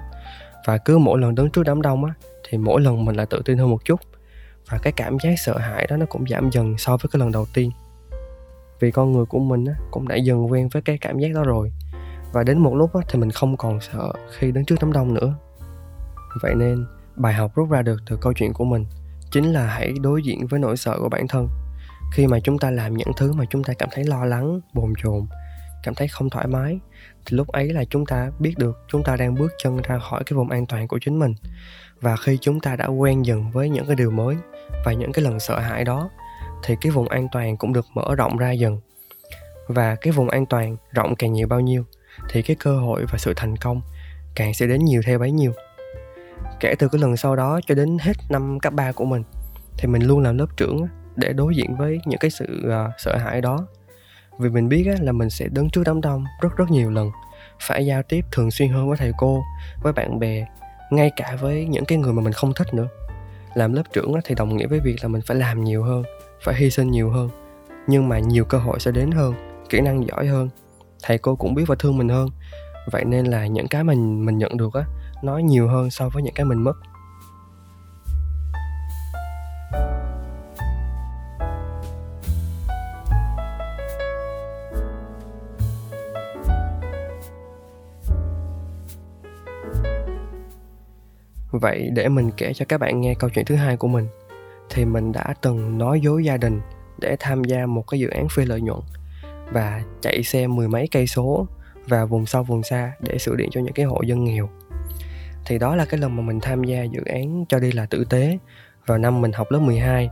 Và 0.66 0.78
cứ 0.78 0.98
mỗi 0.98 1.20
lần 1.20 1.34
đứng 1.34 1.50
trước 1.50 1.62
đám 1.62 1.82
đông 1.82 2.04
á 2.04 2.14
thì 2.48 2.58
mỗi 2.58 2.80
lần 2.80 3.04
mình 3.04 3.16
lại 3.16 3.26
tự 3.30 3.42
tin 3.44 3.58
hơn 3.58 3.70
một 3.70 3.84
chút. 3.84 4.00
Và 4.70 4.78
cái 4.82 4.92
cảm 4.92 5.16
giác 5.22 5.34
sợ 5.44 5.58
hãi 5.58 5.86
đó 5.90 5.96
nó 5.96 6.06
cũng 6.06 6.24
giảm 6.28 6.50
dần 6.50 6.78
so 6.78 6.96
với 6.96 7.10
cái 7.12 7.20
lần 7.20 7.32
đầu 7.32 7.46
tiên. 7.54 7.70
Vì 8.80 8.90
con 8.90 9.12
người 9.12 9.24
của 9.24 9.38
mình 9.38 9.64
á, 9.64 9.74
cũng 9.90 10.08
đã 10.08 10.16
dần 10.16 10.52
quen 10.52 10.68
với 10.68 10.82
cái 10.82 10.98
cảm 10.98 11.18
giác 11.18 11.28
đó 11.34 11.42
rồi. 11.42 11.72
Và 12.32 12.42
đến 12.42 12.58
một 12.58 12.74
lúc 12.74 12.94
á, 12.94 13.00
thì 13.08 13.18
mình 13.18 13.30
không 13.30 13.56
còn 13.56 13.80
sợ 13.80 14.12
khi 14.38 14.52
đứng 14.52 14.64
trước 14.64 14.76
đám 14.80 14.92
đông 14.92 15.14
nữa. 15.14 15.34
Vậy 16.42 16.54
nên 16.54 16.86
bài 17.16 17.34
học 17.34 17.54
rút 17.54 17.70
ra 17.70 17.82
được 17.82 17.96
từ 18.06 18.18
câu 18.20 18.32
chuyện 18.32 18.52
của 18.52 18.64
mình 18.64 18.86
chính 19.30 19.52
là 19.52 19.66
hãy 19.66 19.94
đối 20.00 20.22
diện 20.22 20.46
với 20.46 20.60
nỗi 20.60 20.76
sợ 20.76 20.98
của 21.00 21.08
bản 21.08 21.28
thân. 21.28 21.48
Khi 22.12 22.26
mà 22.26 22.38
chúng 22.44 22.58
ta 22.58 22.70
làm 22.70 22.96
những 22.96 23.12
thứ 23.16 23.32
mà 23.32 23.44
chúng 23.50 23.64
ta 23.64 23.74
cảm 23.74 23.88
thấy 23.92 24.04
lo 24.04 24.24
lắng 24.24 24.60
bồn 24.74 24.92
chồn 25.02 25.26
cảm 25.82 25.94
thấy 25.94 26.08
không 26.08 26.30
thoải 26.30 26.46
mái 26.46 26.78
thì 27.26 27.36
lúc 27.36 27.48
ấy 27.48 27.72
là 27.72 27.84
chúng 27.84 28.06
ta 28.06 28.30
biết 28.38 28.54
được 28.58 28.78
chúng 28.88 29.02
ta 29.04 29.16
đang 29.16 29.34
bước 29.34 29.52
chân 29.58 29.76
ra 29.82 29.98
khỏi 29.98 30.22
cái 30.26 30.34
vùng 30.36 30.50
an 30.50 30.66
toàn 30.66 30.88
của 30.88 30.98
chính 30.98 31.18
mình. 31.18 31.34
Và 32.00 32.16
khi 32.16 32.38
chúng 32.40 32.60
ta 32.60 32.76
đã 32.76 32.86
quen 32.86 33.26
dần 33.26 33.50
với 33.50 33.68
những 33.68 33.86
cái 33.86 33.96
điều 33.96 34.10
mới 34.10 34.36
và 34.84 34.92
những 34.92 35.12
cái 35.12 35.24
lần 35.24 35.40
sợ 35.40 35.58
hãi 35.58 35.84
đó 35.84 36.10
thì 36.64 36.76
cái 36.80 36.92
vùng 36.92 37.08
an 37.08 37.28
toàn 37.32 37.56
cũng 37.56 37.72
được 37.72 37.86
mở 37.94 38.14
rộng 38.14 38.36
ra 38.36 38.50
dần. 38.50 38.80
Và 39.68 39.94
cái 39.94 40.12
vùng 40.12 40.28
an 40.28 40.46
toàn 40.46 40.76
rộng 40.92 41.14
càng 41.14 41.32
nhiều 41.32 41.48
bao 41.48 41.60
nhiêu 41.60 41.84
thì 42.28 42.42
cái 42.42 42.56
cơ 42.60 42.78
hội 42.78 43.04
và 43.12 43.18
sự 43.18 43.32
thành 43.36 43.56
công 43.56 43.80
càng 44.34 44.54
sẽ 44.54 44.66
đến 44.66 44.84
nhiều 44.84 45.02
theo 45.06 45.18
bấy 45.18 45.30
nhiêu. 45.30 45.52
Kể 46.60 46.74
từ 46.78 46.88
cái 46.88 47.00
lần 47.00 47.16
sau 47.16 47.36
đó 47.36 47.60
cho 47.66 47.74
đến 47.74 47.98
hết 48.00 48.16
năm 48.28 48.60
cấp 48.60 48.72
3 48.72 48.92
của 48.92 49.04
mình 49.04 49.22
thì 49.78 49.88
mình 49.88 50.02
luôn 50.02 50.20
làm 50.20 50.38
lớp 50.38 50.46
trưởng 50.56 50.86
để 51.16 51.32
đối 51.32 51.56
diện 51.56 51.76
với 51.76 52.00
những 52.06 52.18
cái 52.18 52.30
sự 52.30 52.62
uh, 52.66 52.92
sợ 52.98 53.16
hãi 53.16 53.40
đó 53.40 53.66
vì 54.40 54.48
mình 54.48 54.68
biết 54.68 54.86
á, 54.86 54.94
là 55.00 55.12
mình 55.12 55.30
sẽ 55.30 55.48
đứng 55.48 55.70
trước 55.70 55.82
đám 55.86 56.00
đông 56.00 56.24
rất 56.40 56.56
rất 56.56 56.70
nhiều 56.70 56.90
lần. 56.90 57.10
Phải 57.60 57.86
giao 57.86 58.02
tiếp 58.02 58.24
thường 58.32 58.50
xuyên 58.50 58.68
hơn 58.68 58.88
với 58.88 58.96
thầy 58.96 59.12
cô 59.18 59.42
với 59.82 59.92
bạn 59.92 60.18
bè 60.18 60.46
ngay 60.90 61.10
cả 61.16 61.36
với 61.40 61.66
những 61.66 61.84
cái 61.84 61.98
người 61.98 62.12
mà 62.12 62.22
mình 62.22 62.32
không 62.32 62.52
thích 62.54 62.74
nữa. 62.74 62.88
Làm 63.54 63.72
lớp 63.72 63.82
trưởng 63.92 64.14
á, 64.14 64.20
thì 64.24 64.34
đồng 64.34 64.56
nghĩa 64.56 64.66
với 64.66 64.80
việc 64.80 64.96
là 65.02 65.08
mình 65.08 65.22
phải 65.26 65.36
làm 65.36 65.64
nhiều 65.64 65.82
hơn 65.82 66.02
phải 66.42 66.54
hy 66.54 66.70
sinh 66.70 66.90
nhiều 66.90 67.10
hơn. 67.10 67.28
Nhưng 67.86 68.08
mà 68.08 68.18
nhiều 68.18 68.44
cơ 68.44 68.58
hội 68.58 68.80
sẽ 68.80 68.90
đến 68.90 69.10
hơn 69.10 69.34
kỹ 69.68 69.80
năng 69.80 70.06
giỏi 70.06 70.26
hơn 70.26 70.48
thầy 71.02 71.18
cô 71.18 71.36
cũng 71.36 71.54
biết 71.54 71.64
và 71.66 71.74
thương 71.78 71.98
mình 71.98 72.08
hơn. 72.08 72.28
Vậy 72.92 73.04
nên 73.04 73.26
là 73.26 73.46
những 73.46 73.68
cái 73.68 73.84
mình 73.84 74.26
mình 74.26 74.38
nhận 74.38 74.56
được 74.56 74.74
á 74.74 74.84
nó 75.22 75.38
nhiều 75.38 75.68
hơn 75.68 75.90
so 75.90 76.08
với 76.08 76.22
những 76.22 76.34
cái 76.34 76.46
mình 76.46 76.58
mất. 76.58 76.76
Vậy 91.60 91.90
để 91.92 92.08
mình 92.08 92.30
kể 92.36 92.52
cho 92.54 92.64
các 92.68 92.78
bạn 92.78 93.00
nghe 93.00 93.14
câu 93.14 93.30
chuyện 93.30 93.44
thứ 93.44 93.54
hai 93.54 93.76
của 93.76 93.88
mình. 93.88 94.06
Thì 94.70 94.84
mình 94.84 95.12
đã 95.12 95.34
từng 95.40 95.78
nói 95.78 96.00
dối 96.00 96.24
gia 96.24 96.36
đình 96.36 96.60
để 96.98 97.16
tham 97.20 97.44
gia 97.44 97.66
một 97.66 97.82
cái 97.82 98.00
dự 98.00 98.08
án 98.08 98.28
phi 98.28 98.44
lợi 98.44 98.60
nhuận 98.60 98.80
và 99.52 99.82
chạy 100.00 100.22
xe 100.22 100.46
mười 100.46 100.68
mấy 100.68 100.88
cây 100.90 101.06
số 101.06 101.46
và 101.88 102.04
vùng 102.04 102.26
sâu 102.26 102.42
vùng 102.42 102.62
xa 102.62 102.92
để 103.00 103.18
sửa 103.18 103.36
điện 103.36 103.48
cho 103.52 103.60
những 103.60 103.72
cái 103.72 103.86
hộ 103.86 104.02
dân 104.02 104.24
nghèo. 104.24 104.48
Thì 105.46 105.58
đó 105.58 105.76
là 105.76 105.84
cái 105.84 106.00
lần 106.00 106.16
mà 106.16 106.22
mình 106.22 106.40
tham 106.40 106.64
gia 106.64 106.82
dự 106.82 107.00
án 107.04 107.44
cho 107.48 107.58
đi 107.58 107.72
là 107.72 107.86
tử 107.86 108.04
tế 108.10 108.38
vào 108.86 108.98
năm 108.98 109.20
mình 109.20 109.32
học 109.32 109.46
lớp 109.50 109.58
12 109.58 110.10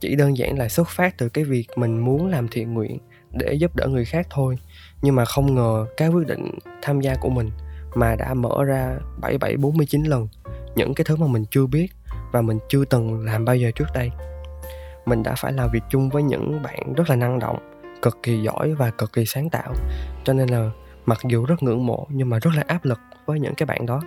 chỉ 0.00 0.16
đơn 0.16 0.36
giản 0.36 0.58
là 0.58 0.68
xuất 0.68 0.88
phát 0.88 1.18
từ 1.18 1.28
cái 1.28 1.44
việc 1.44 1.66
mình 1.76 1.98
muốn 1.98 2.26
làm 2.26 2.48
thiện 2.48 2.74
nguyện 2.74 2.98
để 3.30 3.52
giúp 3.52 3.76
đỡ 3.76 3.88
người 3.88 4.04
khác 4.04 4.26
thôi, 4.30 4.58
nhưng 5.02 5.14
mà 5.14 5.24
không 5.24 5.54
ngờ 5.54 5.86
cái 5.96 6.08
quyết 6.08 6.26
định 6.26 6.50
tham 6.82 7.00
gia 7.00 7.14
của 7.14 7.30
mình 7.30 7.50
mà 7.94 8.16
đã 8.16 8.34
mở 8.34 8.64
ra 8.64 8.98
7749 9.20 10.04
lần. 10.04 10.28
Những 10.76 10.94
cái 10.94 11.04
thứ 11.04 11.16
mà 11.16 11.26
mình 11.26 11.44
chưa 11.50 11.66
biết 11.66 11.88
và 12.32 12.42
mình 12.42 12.58
chưa 12.68 12.84
từng 12.84 13.24
làm 13.24 13.44
bao 13.44 13.56
giờ 13.56 13.70
trước 13.74 13.88
đây. 13.94 14.10
Mình 15.06 15.22
đã 15.22 15.34
phải 15.34 15.52
làm 15.52 15.70
việc 15.72 15.82
chung 15.90 16.08
với 16.08 16.22
những 16.22 16.62
bạn 16.62 16.92
rất 16.96 17.10
là 17.10 17.16
năng 17.16 17.38
động 17.38 17.58
cực 18.02 18.18
kỳ 18.22 18.42
giỏi 18.42 18.74
và 18.74 18.90
cực 18.90 19.12
kỳ 19.12 19.24
sáng 19.26 19.50
tạo. 19.50 19.74
Cho 20.24 20.32
nên 20.32 20.48
là 20.48 20.70
mặc 21.06 21.18
dù 21.28 21.44
rất 21.44 21.62
ngưỡng 21.62 21.86
mộ 21.86 22.06
nhưng 22.10 22.30
mà 22.30 22.38
rất 22.38 22.50
là 22.56 22.64
áp 22.66 22.84
lực 22.84 22.98
với 23.26 23.40
những 23.40 23.54
cái 23.54 23.66
bạn 23.66 23.86
đó. 23.86 24.00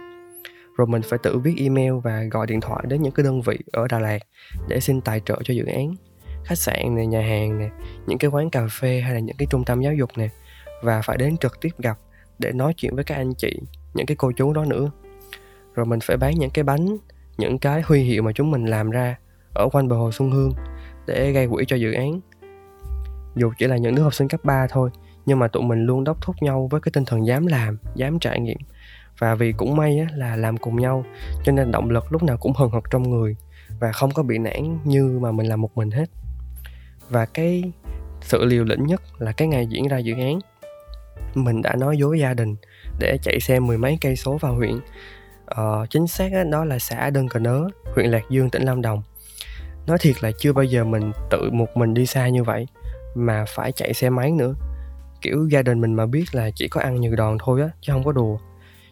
Rồi 0.78 0.88
mình 0.88 1.02
phải 1.02 1.20
tự 1.24 1.38
viết 1.40 1.54
email 1.58 1.94
và 2.04 2.24
gọi 2.32 2.48
điện 2.48 2.62
thoại 2.62 2.84
đến 2.88 3.02
những 3.02 3.14
cái 3.14 3.24
đơn 3.24 3.42
vị 3.42 3.60
ở 3.72 3.88
Đà 3.90 4.00
Lạt 4.00 4.20
để 4.68 4.80
xin 4.80 5.02
tài 5.02 5.22
trợ 5.26 5.42
cho 5.44 5.54
dự 5.54 5.66
án. 5.66 5.96
Khách 6.44 6.58
sạn 6.58 6.96
này 6.96 7.08
nhà 7.08 7.22
hàng 7.22 7.60
này, 7.60 7.70
những 8.08 8.18
cái 8.18 8.32
quán 8.32 8.50
cà 8.50 8.68
phê 8.72 9.02
hay 9.02 9.14
là 9.14 9.20
những 9.20 9.36
cái 9.38 9.48
trung 9.50 9.64
tâm 9.66 9.82
giáo 9.82 9.94
dục 9.94 10.10
này 10.18 10.30
và 10.84 11.02
phải 11.02 11.18
đến 11.18 11.38
trực 11.38 11.60
tiếp 11.62 11.70
gặp 11.78 11.98
để 12.40 12.52
nói 12.52 12.74
chuyện 12.78 12.96
với 12.96 13.04
các 13.04 13.16
anh 13.16 13.34
chị 13.34 13.60
những 13.94 14.06
cái 14.06 14.16
cô 14.16 14.32
chú 14.32 14.54
đó 14.54 14.66
nữa. 14.66 14.92
Rồi 15.76 15.86
mình 15.86 16.00
phải 16.04 16.18
bán 16.18 16.40
những 16.40 16.50
cái 16.50 16.64
bánh 16.64 16.98
những 17.38 17.60
cái 17.60 17.82
huy 17.82 18.04
hiệu 18.04 18.24
mà 18.24 18.32
chúng 18.32 18.52
mình 18.52 18.66
làm 18.66 18.90
ra 18.90 19.16
ở 19.54 19.70
quanh 19.72 19.88
bờ 19.88 19.96
hồ 19.96 20.12
Xuân 20.12 20.32
Hương 20.32 20.52
để 21.08 21.32
gây 21.32 21.48
quỹ 21.48 21.66
cho 21.68 21.76
dự 21.76 21.92
án. 21.92 22.20
Dù 23.36 23.52
chỉ 23.58 23.68
là 23.68 23.78
những 23.78 23.96
đứa 23.96 24.04
học 24.04 24.14
sinh 24.14 24.28
cấp 24.28 24.44
3 24.44 24.68
thôi 24.70 24.90
nhưng 25.26 25.40
mà 25.40 25.48
tụi 25.48 25.64
mình 25.64 25.86
luôn 25.86 26.04
đốc 26.04 26.22
thúc 26.22 26.36
nhau 26.42 26.68
với 26.72 26.82
cái 26.82 26.92
tinh 26.94 27.06
thần 27.06 27.26
dám 27.26 27.48
làm 27.48 27.78
dám 27.96 28.20
trải 28.20 28.40
nghiệm. 28.40 28.58
Và 29.20 29.36
vì 29.36 29.52
cũng 29.52 29.76
may 29.76 30.00
á, 30.00 30.08
là 30.16 30.36
làm 30.36 30.58
cùng 30.58 30.76
nhau 30.76 31.06
cho 31.44 31.52
nên 31.52 31.72
động 31.72 31.90
lực 31.90 32.12
lúc 32.12 32.24
nào 32.24 32.38
cũng 32.38 32.54
hừng 32.58 32.72
hực 32.72 32.84
trong 32.92 33.10
người 33.10 33.36
và 33.80 33.92
không 33.92 34.12
có 34.12 34.24
bị 34.24 34.38
nản 34.38 34.80
như 34.84 35.20
mà 35.22 35.32
mình 35.32 35.48
làm 35.48 35.62
một 35.62 35.78
mình 35.78 35.92
hết. 35.92 36.10
Và 37.10 37.26
cái 37.26 37.72
sự 38.22 38.46
liều 38.46 38.64
lĩnh 38.64 38.86
nhất 38.86 39.02
là 39.18 39.32
cái 39.32 39.48
ngày 39.48 39.68
diễn 39.68 39.88
ra 39.88 39.98
dự 39.98 40.14
án 40.14 40.40
mình 41.36 41.62
đã 41.62 41.76
nói 41.76 41.98
dối 41.98 42.20
gia 42.20 42.34
đình 42.34 42.56
để 43.00 43.18
chạy 43.22 43.40
xe 43.40 43.60
mười 43.60 43.78
mấy 43.78 43.98
cây 44.02 44.16
số 44.16 44.38
vào 44.38 44.56
huyện. 44.56 44.80
Ờ, 45.46 45.86
chính 45.90 46.08
xác 46.08 46.32
đó 46.52 46.66
là 46.66 46.80
xã 46.80 47.10
Đơn 47.10 47.28
Cờ 47.28 47.40
Nớ 47.40 47.68
huyện 47.96 48.12
Lạc 48.12 48.24
Dương 48.30 48.50
tỉnh 48.50 48.64
Lâm 48.64 48.82
Đồng. 48.82 49.04
Nói 49.88 49.98
thiệt 50.02 50.24
là 50.24 50.32
chưa 50.38 50.54
bao 50.54 50.64
giờ 50.64 50.84
mình 50.84 51.12
tự 51.30 51.50
một 51.52 51.78
mình 51.78 51.94
đi 51.94 52.06
xa 52.06 52.28
như 52.28 52.44
vậy 52.44 52.68
mà 53.16 53.46
phải 53.48 53.72
chạy 53.72 53.94
xe 53.94 54.10
máy 54.10 54.32
nữa. 54.32 54.54
Kiểu 55.22 55.48
gia 55.52 55.62
đình 55.62 55.82
mình 55.82 55.94
mà 55.94 56.06
biết 56.06 56.26
là 56.32 56.50
chỉ 56.56 56.68
có 56.68 56.82
ăn 56.82 57.02
nhiều 57.02 57.16
đòn 57.16 57.38
thôi 57.44 57.62
á 57.62 57.70
chứ 57.82 57.94
không 57.94 58.04
có 58.04 58.12
đùa. 58.12 58.38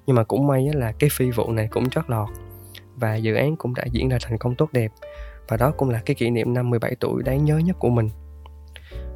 Nhưng 0.06 0.16
mà 0.16 0.24
cũng 0.24 0.48
may 0.48 0.70
là 0.74 0.92
cái 0.92 1.10
phi 1.14 1.32
vụ 1.32 1.52
này 1.52 1.68
cũng 1.72 1.90
chót 1.90 2.10
lọt 2.10 2.30
và 2.96 3.16
dự 3.16 3.36
án 3.36 3.56
cũng 3.56 3.74
đã 3.74 3.84
diễn 3.92 4.10
ra 4.10 4.18
thành 4.22 4.38
công 4.38 4.56
tốt 4.56 4.70
đẹp. 4.72 4.92
Và 5.48 5.58
đó 5.58 5.72
cũng 5.78 5.90
là 5.90 6.02
cái 6.06 6.16
kỷ 6.16 6.30
niệm 6.30 6.54
năm 6.54 6.70
17 6.70 6.96
tuổi 7.00 7.24
đáng 7.24 7.46
nhớ 7.46 7.58
nhất 7.58 7.76
của 7.80 7.90
mình. 7.90 8.10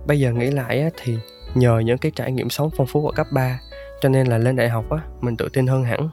Bây 0.08 0.20
giờ 0.20 0.32
nghĩ 0.32 0.52
lại 0.52 0.82
á, 0.82 0.90
thì 1.04 1.18
nhờ 1.56 1.80
những 1.80 1.98
cái 1.98 2.12
trải 2.16 2.32
nghiệm 2.32 2.50
sống 2.50 2.70
phong 2.78 2.88
phú 2.88 3.08
ở 3.08 3.12
cấp 3.16 3.28
3 3.34 3.60
cho 4.02 4.10
nên 4.10 4.28
là 4.28 4.38
lên 4.38 4.56
đại 4.56 4.70
học 4.70 4.90
á, 4.90 4.98
mình 5.22 5.38
tự 5.38 5.50
tin 5.54 5.68
hơn 5.68 5.84
hẳn. 5.84 6.10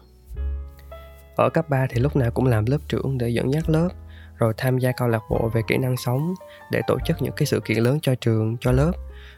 Ở 1.37 1.51
cấp 1.51 1.69
3 1.69 1.87
thì 1.91 2.01
lúc 2.01 2.17
nào 2.17 2.31
cũng 2.31 2.47
làm 2.47 2.67
lớp 2.67 2.79
trưởng 2.89 3.19
để 3.19 3.29
dẫn 3.29 3.53
dắt 3.53 3.71
lớp 3.71 3.89
rồi 4.37 4.53
tham 4.57 4.79
gia 4.79 4.93
câu 4.93 5.09
lạc 5.09 5.23
bộ 5.31 5.51
về 5.55 5.63
kỹ 5.67 5.77
năng 5.77 5.97
sống 5.97 6.35
để 6.71 6.81
tổ 6.87 6.99
chức 7.05 7.23
những 7.23 7.33
cái 7.37 7.47
sự 7.47 7.61
kiện 7.61 7.79
lớn 7.79 7.99
cho 8.03 8.15
trường 8.15 8.57
cho 8.61 8.73
lớp 8.73 8.93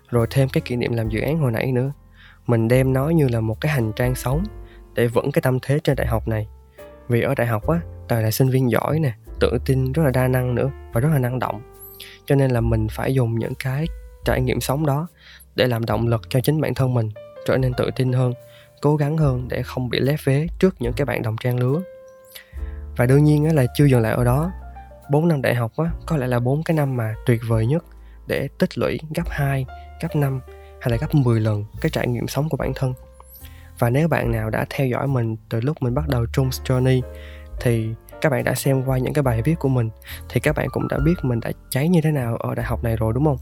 rồi 0.09 0.26
thêm 0.31 0.49
cái 0.49 0.61
kỷ 0.65 0.76
niệm 0.76 0.93
làm 0.93 1.09
dự 1.09 1.21
án 1.21 1.38
hồi 1.38 1.53
nãy 1.53 1.73
nữa. 1.73 1.93
Mình 2.47 2.69
đem 2.69 2.93
nó 2.93 3.09
như 3.09 3.29
là 3.29 3.41
một 3.41 3.61
cái 3.61 3.73
hành 3.73 3.93
trang 3.97 4.15
sống 4.15 4.45
để 4.95 5.07
vững 5.07 5.33
cái 5.33 5.43
tâm 5.43 5.59
thế 5.62 5.79
trên 5.85 5.97
đại 5.97 6.07
học 6.07 6.29
này. 6.29 6.47
Vì 7.09 7.23
ở 7.23 7.35
đại 7.35 7.47
học 7.47 7.69
á 7.69 7.81
toàn 8.09 8.23
là 8.23 8.31
sinh 8.31 8.49
viên 8.49 8.71
giỏi 8.71 8.99
nè 8.99 9.12
tự 9.41 9.59
tin 9.65 9.93
rất 9.93 10.03
là 10.03 10.11
đa 10.11 10.29
năng 10.29 10.55
nữa 10.55 10.71
và 10.93 11.00
rất 11.00 11.09
là 11.12 11.19
năng 11.19 11.38
động. 11.38 11.61
Cho 12.26 12.35
nên 12.35 12.50
là 12.50 12.61
mình 12.61 12.87
phải 12.91 13.15
dùng 13.15 13.38
những 13.38 13.55
cái 13.55 13.87
trải 14.25 14.41
nghiệm 14.41 14.61
sống 14.61 14.87
đó 14.87 15.09
để 15.57 15.67
làm 15.67 15.85
động 15.85 16.09
lực 16.09 16.23
cho 16.29 16.41
chính 16.41 16.61
bản 16.61 16.75
thân 16.75 16.95
mình 16.95 17.11
trở 17.47 17.57
nên 17.57 17.75
tự 17.75 17.91
tin 17.97 18.13
hơn 18.13 18.33
cố 18.81 18.97
gắng 18.97 19.17
hơn 19.17 19.49
để 19.49 19.63
không 19.63 19.89
bị 19.89 20.01
lép 20.01 20.19
vế 20.25 20.47
trước 20.59 20.75
những 20.79 20.93
cái 20.93 21.05
bạn 21.05 21.23
đồng 21.23 21.37
trang 21.41 21.59
lứa 21.59 21.81
và 22.97 23.07
đương 23.07 23.25
nhiên 23.25 23.55
là 23.55 23.67
chưa 23.75 23.85
dừng 23.85 24.01
lại 24.01 24.13
ở 24.13 24.25
đó 24.25 24.53
4 25.11 25.29
năm 25.29 25.43
đại 25.43 25.55
học 25.55 25.73
á, 25.77 25.91
có 26.07 26.17
lẽ 26.17 26.27
là 26.27 26.39
bốn 26.39 26.63
cái 26.63 26.77
năm 26.77 26.97
mà 26.97 27.15
tuyệt 27.27 27.41
vời 27.49 27.67
nhất 27.67 27.85
để 28.27 28.49
tích 28.59 28.79
lũy 28.79 28.99
gấp 29.15 29.29
2, 29.29 29.67
gấp 30.03 30.17
5 30.17 30.41
hay 30.81 30.91
là 30.91 30.97
gấp 30.97 31.15
10 31.15 31.41
lần 31.41 31.65
cái 31.81 31.91
trải 31.91 32.09
nghiệm 32.09 32.29
sống 32.29 32.49
của 32.49 32.57
bản 32.57 32.73
thân. 32.75 32.95
Và 33.79 33.91
nếu 33.91 34.09
bạn 34.09 34.33
nào 34.33 34.51
đã 34.51 34.67
theo 34.71 34.87
dõi 34.87 35.07
mình 35.07 35.37
từ 35.49 35.61
lúc 35.61 35.83
mình 35.83 35.95
bắt 35.95 36.09
đầu 36.09 36.25
Jones 36.25 36.65
Journey 36.65 37.01
thì 37.61 37.89
các 38.21 38.31
bạn 38.33 38.45
đã 38.45 38.55
xem 38.55 38.83
qua 38.87 38.99
những 38.99 39.13
cái 39.13 39.23
bài 39.23 39.43
viết 39.43 39.55
của 39.59 39.69
mình 39.69 39.91
thì 40.29 40.41
các 40.41 40.57
bạn 40.57 40.69
cũng 40.71 40.89
đã 40.89 40.99
biết 40.99 41.15
mình 41.23 41.41
đã 41.41 41.53
cháy 41.71 41.89
như 41.89 42.01
thế 42.01 42.11
nào 42.11 42.37
ở 42.37 42.55
đại 42.55 42.67
học 42.67 42.85
này 42.85 42.97
rồi 42.97 43.13
đúng 43.15 43.25
không? 43.25 43.39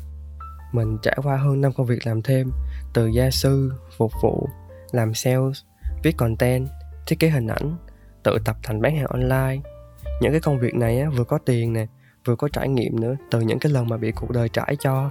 Mình 0.75 0.99
trải 1.03 1.19
qua 1.23 1.37
hơn 1.37 1.61
năm 1.61 1.73
công 1.73 1.87
việc 1.87 2.07
làm 2.07 2.23
thêm 2.23 2.51
từ 2.95 3.07
gia 3.07 3.31
sư, 3.31 3.73
phục 3.97 4.13
vụ, 4.23 4.49
làm 4.93 5.15
sales 5.15 5.63
viết 6.03 6.17
content 6.17 6.69
thiết 7.07 7.19
kế 7.19 7.29
hình 7.29 7.47
ảnh 7.47 7.77
tự 8.23 8.39
tập 8.45 8.57
thành 8.63 8.81
bán 8.81 8.97
hàng 8.97 9.07
online. 9.07 9.71
Những 10.21 10.33
cái 10.33 10.41
công 10.41 10.59
việc 10.59 10.75
này 10.75 11.01
á, 11.01 11.09
vừa 11.17 11.25
có 11.25 11.39
tiền 11.39 11.73
nè 11.73 11.87
vừa 12.25 12.37
có 12.37 12.49
trải 12.53 12.69
nghiệm 12.69 13.01
nữa 13.01 13.17
từ 13.31 13.41
những 13.41 13.59
cái 13.59 13.73
lần 13.73 13.89
mà 13.89 13.97
bị 13.97 14.13
cuộc 14.13 14.31
đời 14.31 14.49
trải 14.49 14.77
cho. 14.81 15.11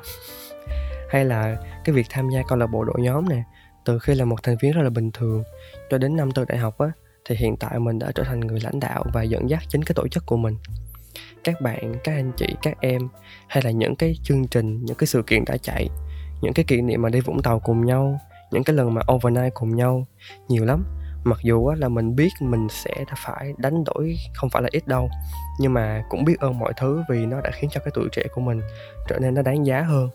Hay 1.10 1.26
là 1.26 1.58
cái 1.86 1.96
việc 1.96 2.06
tham 2.10 2.30
gia 2.30 2.42
câu 2.48 2.58
lạc 2.58 2.68
bộ 2.68 2.84
đội 2.84 2.98
nhóm 3.00 3.30
nè 3.30 3.44
từ 3.86 4.00
khi 4.00 4.16
là 4.16 4.26
một 4.26 4.44
thành 4.44 4.58
viên 4.62 4.72
rất 4.72 4.82
là 4.82 4.90
bình 4.90 5.12
thường 5.12 5.44
cho 5.90 5.98
đến 5.98 6.16
năm 6.16 6.32
từ 6.32 6.46
đại 6.46 6.58
học 6.58 6.78
á 6.78 6.92
thì 7.26 7.36
hiện 7.36 7.58
tại 7.58 7.80
mình 7.80 8.00
đã 8.00 8.12
trở 8.16 8.24
thành 8.24 8.40
người 8.40 8.60
lãnh 8.60 8.80
đạo 8.80 9.06
và 9.14 9.24
dẫn 9.24 9.50
dắt 9.50 9.64
chính 9.70 9.84
cái 9.84 9.94
tổ 9.96 10.08
chức 10.08 10.26
của 10.26 10.38
mình 10.38 10.58
các 11.44 11.62
bạn, 11.62 11.94
các 12.04 12.14
anh 12.14 12.32
chị, 12.38 12.56
các 12.62 12.78
em, 12.80 13.02
hay 13.48 13.64
là 13.64 13.72
những 13.72 13.96
cái 13.96 14.16
chương 14.24 14.48
trình, 14.48 14.86
những 14.86 14.98
cái 14.98 15.08
sự 15.08 15.22
kiện 15.28 15.46
đã 15.46 15.58
chạy, 15.58 15.90
những 16.42 16.54
cái 16.54 16.66
kỷ 16.68 16.82
niệm 16.82 17.02
mà 17.02 17.10
đi 17.10 17.20
vũng 17.20 17.42
tàu 17.42 17.60
cùng 17.60 17.86
nhau, 17.86 18.20
những 18.52 18.64
cái 18.64 18.76
lần 18.76 18.94
mà 18.94 19.02
overnight 19.14 19.54
cùng 19.54 19.76
nhau, 19.76 20.06
nhiều 20.48 20.66
lắm. 20.66 20.86
Mặc 21.24 21.40
dù 21.44 21.72
là 21.78 21.90
mình 21.90 22.16
biết 22.16 22.30
mình 22.40 22.68
sẽ 22.70 22.94
phải 23.18 23.54
đánh 23.58 23.84
đổi, 23.84 24.16
không 24.34 24.50
phải 24.50 24.62
là 24.62 24.70
ít 24.72 24.88
đâu, 24.88 25.10
nhưng 25.60 25.74
mà 25.74 26.04
cũng 26.10 26.26
biết 26.26 26.40
ơn 26.40 26.60
mọi 26.60 26.74
thứ 26.78 27.04
vì 27.10 27.26
nó 27.26 27.42
đã 27.42 27.52
khiến 27.54 27.70
cho 27.74 27.82
cái 27.86 27.92
tuổi 27.94 28.08
trẻ 28.12 28.24
của 28.34 28.42
mình 28.42 28.62
trở 29.08 29.20
nên 29.20 29.34
nó 29.34 29.42
đáng 29.42 29.66
giá 29.66 29.82
hơn. 29.82 30.10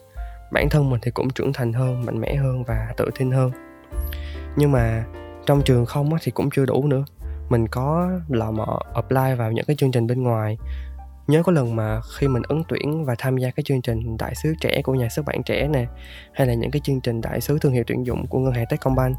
Bản 0.52 0.68
thân 0.70 0.90
mình 0.90 1.00
thì 1.02 1.10
cũng 1.10 1.30
trưởng 1.30 1.52
thành 1.52 1.72
hơn, 1.72 2.04
mạnh 2.06 2.20
mẽ 2.20 2.34
hơn 2.34 2.64
và 2.64 2.94
tự 2.96 3.10
tin 3.18 3.30
hơn. 3.30 3.50
Nhưng 4.56 4.72
mà 4.72 5.04
trong 5.46 5.62
trường 5.62 5.86
không 5.86 6.10
thì 6.22 6.30
cũng 6.30 6.50
chưa 6.50 6.66
đủ 6.66 6.86
nữa. 6.86 7.04
Mình 7.48 7.68
có 7.68 8.10
lò 8.28 8.50
mò 8.50 8.80
apply 8.94 9.34
vào 9.38 9.52
những 9.52 9.64
cái 9.64 9.76
chương 9.76 9.92
trình 9.92 10.06
bên 10.06 10.22
ngoài 10.22 10.58
nhớ 11.28 11.42
có 11.42 11.52
lần 11.52 11.76
mà 11.76 12.00
khi 12.16 12.28
mình 12.28 12.42
ứng 12.48 12.62
tuyển 12.68 13.04
và 13.04 13.14
tham 13.18 13.36
gia 13.36 13.50
cái 13.50 13.64
chương 13.64 13.82
trình 13.82 14.16
đại 14.16 14.34
sứ 14.34 14.54
trẻ 14.60 14.82
của 14.82 14.94
nhà 14.94 15.08
xuất 15.08 15.26
bản 15.26 15.42
trẻ 15.42 15.68
nè 15.68 15.86
hay 16.32 16.46
là 16.46 16.54
những 16.54 16.70
cái 16.70 16.80
chương 16.84 17.00
trình 17.00 17.20
đại 17.20 17.40
sứ 17.40 17.58
thương 17.58 17.72
hiệu 17.72 17.84
tuyển 17.86 18.06
dụng 18.06 18.26
của 18.26 18.38
ngân 18.38 18.52
hàng 18.52 18.66
Techcombank 18.70 19.16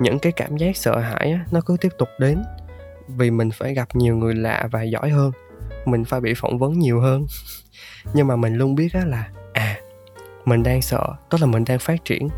những 0.00 0.18
cái 0.18 0.32
cảm 0.32 0.56
giác 0.56 0.76
sợ 0.76 0.98
hãi 0.98 1.32
á, 1.32 1.44
nó 1.50 1.60
cứ 1.66 1.76
tiếp 1.80 1.92
tục 1.98 2.08
đến. 2.18 2.42
Vì 3.08 3.30
mình 3.30 3.50
phải 3.50 3.74
gặp 3.74 3.88
nhiều 3.94 4.16
người 4.16 4.34
lạ 4.34 4.68
và 4.72 4.82
giỏi 4.82 5.10
hơn 5.10 5.32
mình 5.84 6.04
phải 6.04 6.20
bị 6.20 6.34
phỏng 6.36 6.58
vấn 6.58 6.78
nhiều 6.78 7.00
hơn. 7.00 7.26
Nhưng 8.14 8.26
mà 8.26 8.36
mình 8.36 8.54
luôn 8.54 8.74
biết 8.74 8.92
á 8.92 9.04
là 9.04 9.28
à 9.52 9.76
mình 10.44 10.62
đang 10.62 10.82
sợ 10.82 11.06
tức 11.30 11.40
là 11.40 11.46
mình 11.46 11.64
đang 11.64 11.78
phát 11.78 12.04
triển. 12.04 12.28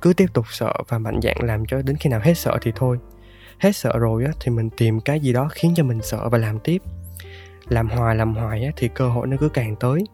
Cứ 0.00 0.12
tiếp 0.12 0.26
tục 0.32 0.44
sợ 0.50 0.72
và 0.88 0.98
mạnh 0.98 1.20
dạn 1.22 1.36
làm 1.40 1.66
cho 1.66 1.82
đến 1.82 1.96
khi 1.96 2.10
nào 2.10 2.20
hết 2.24 2.34
sợ 2.34 2.58
thì 2.62 2.72
thôi. 2.76 2.98
Hết 3.58 3.76
sợ 3.76 3.98
rồi 3.98 4.24
á 4.24 4.32
thì 4.40 4.50
mình 4.50 4.70
tìm 4.70 5.00
cái 5.00 5.20
gì 5.20 5.32
đó 5.32 5.48
khiến 5.52 5.72
cho 5.76 5.84
mình 5.84 6.00
sợ 6.02 6.28
và 6.28 6.38
làm 6.38 6.58
tiếp 6.58 6.82
làm 7.68 7.88
hoài 7.88 8.16
làm 8.16 8.34
hoài 8.34 8.64
á, 8.64 8.72
thì 8.76 8.88
cơ 8.88 9.08
hội 9.08 9.26
nó 9.26 9.36
cứ 9.40 9.48
càng 9.48 9.76
tới. 9.76 10.04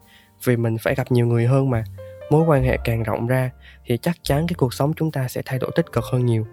Vì 0.43 0.57
mình 0.57 0.77
phải 0.77 0.95
gặp 0.95 1.11
nhiều 1.11 1.27
người 1.27 1.45
hơn 1.45 1.69
mà. 1.69 1.83
Mối 2.29 2.43
quan 2.47 2.63
hệ 2.63 2.77
càng 2.83 3.03
rộng 3.03 3.27
ra, 3.27 3.51
thì 3.85 3.97
chắc 3.97 4.15
chắn 4.23 4.47
cái 4.47 4.55
cuộc 4.57 4.73
sống 4.73 4.93
chúng 4.93 5.11
ta 5.11 5.27
sẽ 5.27 5.41
thay 5.45 5.59
đổi 5.59 5.71
tích 5.75 5.91
cực 5.91 6.03
hơn 6.11 6.25
nhiều. 6.25 6.45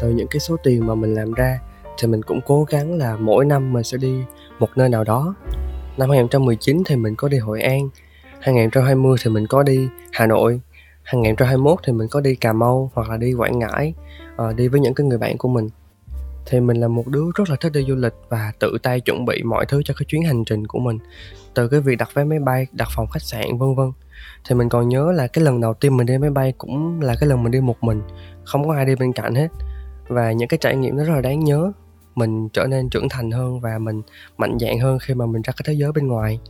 Từ 0.00 0.10
những 0.10 0.28
cái 0.30 0.40
số 0.40 0.56
tiền 0.62 0.86
mà 0.86 0.94
mình 0.94 1.14
làm 1.14 1.32
ra, 1.32 1.58
thì 1.98 2.08
mình 2.08 2.22
cũng 2.22 2.40
cố 2.46 2.64
gắng 2.64 2.98
là 2.98 3.16
mỗi 3.16 3.44
năm 3.44 3.72
mình 3.72 3.84
sẽ 3.84 3.98
đi 3.98 4.24
một 4.58 4.68
nơi 4.76 4.88
nào 4.88 5.04
đó. 5.04 5.34
Năm 5.96 6.10
2019 6.10 6.82
thì 6.86 6.96
mình 6.96 7.14
có 7.16 7.28
đi 7.28 7.38
Hội 7.38 7.62
An. 7.62 7.88
2020 8.42 9.16
thì 9.24 9.30
mình 9.30 9.46
có 9.46 9.62
đi 9.62 9.88
Hà 10.12 10.26
Nội 10.26 10.60
2021 11.02 11.78
thì 11.84 11.92
mình 11.92 12.08
có 12.10 12.20
đi 12.20 12.34
Cà 12.34 12.52
Mau 12.52 12.90
hoặc 12.94 13.08
là 13.08 13.16
đi 13.16 13.34
Quảng 13.34 13.58
Ngãi 13.58 13.94
uh, 14.48 14.56
đi 14.56 14.68
với 14.68 14.80
những 14.80 14.94
cái 14.94 15.06
người 15.06 15.18
bạn 15.18 15.38
của 15.38 15.48
mình. 15.48 15.68
Thì 16.46 16.60
mình 16.60 16.76
là 16.76 16.88
một 16.88 17.06
đứa 17.06 17.24
rất 17.34 17.50
là 17.50 17.56
thích 17.60 17.72
đi 17.72 17.84
du 17.88 17.94
lịch 17.94 18.12
và 18.28 18.52
tự 18.58 18.78
tay 18.82 19.00
chuẩn 19.00 19.24
bị 19.24 19.42
mọi 19.42 19.66
thứ 19.66 19.82
cho 19.84 19.94
cái 19.98 20.06
chuyến 20.08 20.22
hành 20.22 20.44
trình 20.44 20.66
của 20.66 20.78
mình. 20.78 20.98
Từ 21.54 21.68
cái 21.68 21.80
việc 21.80 21.96
đặt 21.98 22.14
vé 22.14 22.24
máy 22.24 22.38
bay 22.38 22.66
đặt 22.72 22.88
phòng 22.96 23.06
khách 23.06 23.22
sạn 23.22 23.58
vân 23.58 23.74
vân. 23.74 23.92
Thì 24.44 24.54
mình 24.54 24.68
còn 24.68 24.88
nhớ 24.88 25.12
là 25.12 25.26
cái 25.26 25.44
lần 25.44 25.60
đầu 25.60 25.74
tiên 25.74 25.96
mình 25.96 26.06
đi 26.06 26.18
máy 26.18 26.30
bay 26.30 26.52
cũng 26.58 27.00
là 27.00 27.14
cái 27.20 27.28
lần 27.28 27.42
mình 27.42 27.52
đi 27.52 27.60
một 27.60 27.82
mình 27.84 28.02
không 28.44 28.68
có 28.68 28.74
ai 28.74 28.84
đi 28.84 28.94
bên 28.94 29.12
cạnh 29.12 29.34
hết. 29.34 29.48
Và 30.08 30.32
những 30.32 30.48
cái 30.48 30.58
trải 30.58 30.76
nghiệm 30.76 30.96
nó 30.96 31.04
rất 31.04 31.14
là 31.14 31.20
đáng 31.20 31.44
nhớ 31.44 31.72
mình 32.14 32.48
trở 32.48 32.66
nên 32.66 32.88
trưởng 32.88 33.08
thành 33.08 33.30
hơn 33.30 33.60
và 33.60 33.78
mình 33.78 34.02
mạnh 34.36 34.56
dạn 34.60 34.78
hơn 34.78 34.98
khi 34.98 35.14
mà 35.14 35.26
mình 35.26 35.42
ra 35.42 35.52
cái 35.56 35.64
thế 35.64 35.72
giới 35.72 35.92
bên 35.92 36.06
ngoài 36.06 36.40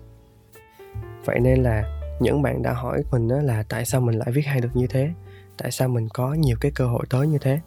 vậy 1.24 1.40
nên 1.40 1.62
là 1.62 1.98
những 2.20 2.42
bạn 2.42 2.62
đã 2.62 2.72
hỏi 2.72 3.02
mình 3.10 3.28
đó 3.28 3.36
là 3.42 3.64
tại 3.68 3.84
sao 3.84 4.00
mình 4.00 4.18
lại 4.18 4.32
viết 4.32 4.46
hay 4.46 4.60
được 4.60 4.70
như 4.74 4.86
thế? 4.86 5.10
Tại 5.58 5.70
sao 5.70 5.88
mình 5.88 6.08
có 6.08 6.34
nhiều 6.34 6.56
cái 6.60 6.72
cơ 6.74 6.86
hội 6.86 7.06
tới 7.10 7.26
như 7.26 7.38
thế? 7.38 7.60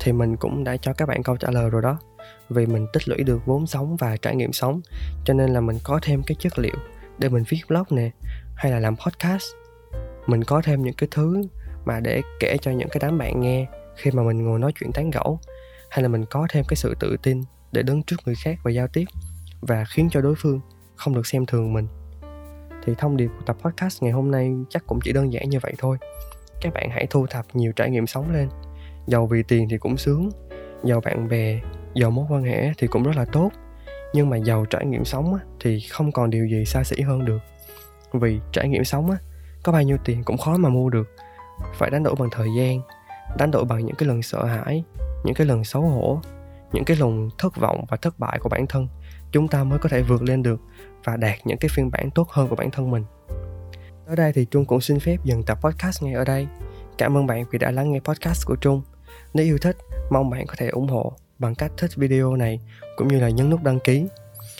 Thì 0.00 0.12
mình 0.12 0.36
cũng 0.36 0.64
đã 0.64 0.76
cho 0.76 0.92
các 0.92 1.06
bạn 1.06 1.22
câu 1.22 1.36
trả 1.36 1.50
lời 1.50 1.70
rồi 1.70 1.82
đó. 1.82 1.98
Vì 2.48 2.66
mình 2.66 2.86
tích 2.92 3.08
lũy 3.08 3.22
được 3.22 3.46
vốn 3.46 3.66
sống 3.66 3.96
và 3.96 4.16
trải 4.16 4.36
nghiệm 4.36 4.52
sống, 4.52 4.80
cho 5.24 5.34
nên 5.34 5.50
là 5.50 5.60
mình 5.60 5.78
có 5.84 5.98
thêm 6.02 6.22
cái 6.22 6.36
chất 6.38 6.58
liệu 6.58 6.76
để 7.18 7.28
mình 7.28 7.44
viết 7.48 7.60
blog 7.68 7.84
nè, 7.90 8.10
hay 8.54 8.72
là 8.72 8.80
làm 8.80 8.96
podcast. 8.96 9.44
Mình 10.26 10.44
có 10.44 10.62
thêm 10.64 10.82
những 10.82 10.94
cái 10.94 11.08
thứ 11.10 11.42
mà 11.84 12.00
để 12.00 12.22
kể 12.40 12.56
cho 12.62 12.70
những 12.70 12.88
cái 12.88 12.98
đám 13.02 13.18
bạn 13.18 13.40
nghe 13.40 13.66
khi 13.96 14.10
mà 14.10 14.22
mình 14.22 14.44
ngồi 14.44 14.58
nói 14.58 14.72
chuyện 14.80 14.92
tán 14.92 15.10
gẫu, 15.10 15.40
hay 15.90 16.02
là 16.02 16.08
mình 16.08 16.24
có 16.30 16.46
thêm 16.50 16.64
cái 16.68 16.76
sự 16.76 16.94
tự 17.00 17.16
tin 17.22 17.42
để 17.72 17.82
đứng 17.82 18.02
trước 18.02 18.16
người 18.24 18.34
khác 18.44 18.58
và 18.62 18.70
giao 18.70 18.88
tiếp 18.88 19.04
và 19.60 19.84
khiến 19.84 20.08
cho 20.10 20.20
đối 20.20 20.34
phương 20.34 20.60
không 20.96 21.14
được 21.14 21.26
xem 21.26 21.46
thường 21.46 21.72
mình 21.72 21.88
thì 22.84 22.94
thông 22.98 23.16
điệp 23.16 23.30
của 23.38 23.42
tập 23.46 23.56
podcast 23.62 24.02
ngày 24.02 24.12
hôm 24.12 24.30
nay 24.30 24.52
chắc 24.68 24.86
cũng 24.86 25.00
chỉ 25.04 25.12
đơn 25.12 25.32
giản 25.32 25.50
như 25.50 25.58
vậy 25.62 25.74
thôi. 25.78 25.98
Các 26.60 26.72
bạn 26.74 26.90
hãy 26.90 27.06
thu 27.10 27.26
thập 27.26 27.46
nhiều 27.52 27.72
trải 27.76 27.90
nghiệm 27.90 28.06
sống 28.06 28.32
lên. 28.32 28.48
Giàu 29.06 29.26
vì 29.26 29.42
tiền 29.42 29.68
thì 29.70 29.78
cũng 29.78 29.96
sướng. 29.96 30.30
Giàu 30.84 31.00
bạn 31.00 31.28
bè, 31.28 31.60
giàu 31.94 32.10
mối 32.10 32.26
quan 32.30 32.42
hệ 32.42 32.72
thì 32.78 32.86
cũng 32.86 33.02
rất 33.02 33.16
là 33.16 33.24
tốt. 33.24 33.50
Nhưng 34.12 34.30
mà 34.30 34.36
giàu 34.36 34.64
trải 34.64 34.86
nghiệm 34.86 35.04
sống 35.04 35.38
thì 35.60 35.80
không 35.90 36.12
còn 36.12 36.30
điều 36.30 36.46
gì 36.46 36.64
xa 36.64 36.84
xỉ 36.84 37.00
hơn 37.00 37.24
được. 37.24 37.38
Vì 38.12 38.40
trải 38.52 38.68
nghiệm 38.68 38.84
sống 38.84 39.10
có 39.62 39.72
bao 39.72 39.82
nhiêu 39.82 39.96
tiền 40.04 40.24
cũng 40.24 40.38
khó 40.38 40.56
mà 40.56 40.68
mua 40.68 40.90
được. 40.90 41.08
Phải 41.74 41.90
đánh 41.90 42.02
đổi 42.02 42.14
bằng 42.18 42.28
thời 42.32 42.48
gian, 42.56 42.80
đánh 43.38 43.50
đổi 43.50 43.64
bằng 43.64 43.86
những 43.86 43.96
cái 43.96 44.08
lần 44.08 44.22
sợ 44.22 44.44
hãi, 44.44 44.84
những 45.24 45.34
cái 45.34 45.46
lần 45.46 45.64
xấu 45.64 45.82
hổ, 45.82 46.20
những 46.72 46.84
cái 46.84 46.96
lần 46.96 47.28
thất 47.38 47.56
vọng 47.56 47.84
và 47.88 47.96
thất 47.96 48.18
bại 48.18 48.38
của 48.38 48.48
bản 48.48 48.66
thân 48.66 48.88
chúng 49.32 49.48
ta 49.48 49.64
mới 49.64 49.78
có 49.78 49.88
thể 49.88 50.02
vượt 50.02 50.22
lên 50.22 50.42
được 50.42 50.60
và 51.04 51.16
đạt 51.16 51.38
những 51.44 51.58
cái 51.58 51.68
phiên 51.68 51.90
bản 51.90 52.10
tốt 52.10 52.28
hơn 52.30 52.48
của 52.48 52.56
bản 52.56 52.70
thân 52.70 52.90
mình 52.90 53.04
tới 54.10 54.16
đây 54.16 54.32
thì 54.32 54.44
Trung 54.44 54.64
cũng 54.64 54.80
xin 54.80 55.00
phép 55.00 55.16
dừng 55.24 55.42
tập 55.42 55.58
podcast 55.60 56.02
ngay 56.02 56.14
ở 56.14 56.24
đây. 56.24 56.46
Cảm 56.98 57.16
ơn 57.16 57.26
bạn 57.26 57.44
vì 57.50 57.58
đã 57.58 57.70
lắng 57.70 57.92
nghe 57.92 58.00
podcast 58.00 58.46
của 58.46 58.56
Trung. 58.56 58.82
Nếu 59.34 59.46
yêu 59.46 59.58
thích, 59.58 59.76
mong 60.10 60.30
bạn 60.30 60.46
có 60.46 60.54
thể 60.58 60.68
ủng 60.68 60.88
hộ 60.88 61.12
bằng 61.38 61.54
cách 61.54 61.72
thích 61.76 61.90
video 61.96 62.36
này 62.36 62.60
cũng 62.96 63.08
như 63.08 63.20
là 63.20 63.28
nhấn 63.28 63.50
nút 63.50 63.62
đăng 63.62 63.80
ký. 63.80 64.06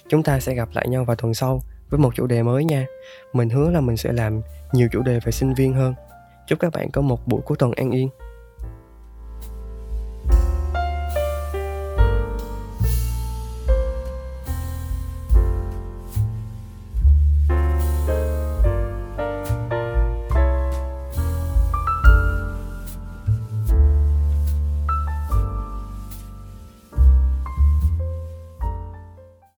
Chúng 0.09 0.23
ta 0.23 0.41
sẽ 0.41 0.55
gặp 0.55 0.69
lại 0.73 0.89
nhau 0.89 1.05
vào 1.05 1.17
tuần 1.17 1.35
sau 1.35 1.63
với 1.91 2.01
một 2.01 2.15
chủ 2.15 2.27
đề 2.27 2.43
mới 2.43 2.65
nha. 2.65 2.87
Mình 3.33 3.51
hứa 3.51 3.71
là 3.71 3.81
mình 3.81 3.97
sẽ 3.97 4.13
làm 4.13 4.41
nhiều 4.73 4.89
chủ 4.93 5.03
đề 5.03 5.21
về 5.25 5.33
sinh 5.33 5.55
viên 5.55 5.75
hơn. 5.75 5.95
Chúc 6.47 6.59
các 6.59 6.73
bạn 6.73 6.91
có 6.91 7.03
một 7.03 7.27
buổi 7.27 7.41
cuối 7.41 7.57
tuần 7.59 7.73
an 7.73 7.91
yên. 7.91 8.09